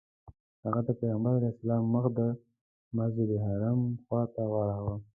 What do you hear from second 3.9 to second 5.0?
خواته واړوه.